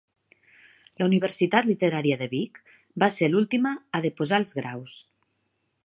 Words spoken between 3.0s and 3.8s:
va ser l'última